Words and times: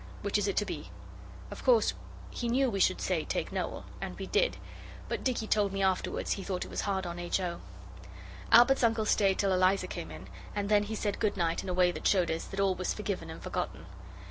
Which 0.23 0.39
is 0.39 0.47
it 0.47 0.55
to 0.57 0.65
be?' 0.65 0.89
Of 1.51 1.63
course 1.63 1.93
he 2.31 2.49
knew 2.49 2.71
we 2.71 2.79
should 2.79 2.99
say, 2.99 3.23
'Take 3.23 3.51
Noel' 3.51 3.85
and 4.01 4.17
we 4.17 4.25
did; 4.25 4.57
but 5.07 5.23
Dicky 5.23 5.45
told 5.45 5.71
me 5.71 5.83
afterwards 5.83 6.31
he 6.31 6.43
thought 6.43 6.65
it 6.65 6.71
was 6.71 6.81
hard 6.81 7.05
on 7.05 7.19
H. 7.19 7.39
O. 7.39 7.61
Albert's 8.51 8.81
uncle 8.81 9.05
stayed 9.05 9.37
till 9.37 9.53
Eliza 9.53 9.85
came 9.85 10.09
in, 10.09 10.25
and 10.55 10.69
then 10.69 10.85
he 10.85 10.95
said 10.95 11.19
good 11.19 11.37
night 11.37 11.61
in 11.61 11.69
a 11.69 11.73
way 11.75 11.91
that 11.91 12.07
showed 12.07 12.31
us 12.31 12.45
that 12.45 12.59
all 12.59 12.73
was 12.73 12.95
forgiven 12.95 13.29
and 13.29 13.43
forgotten. 13.43 13.85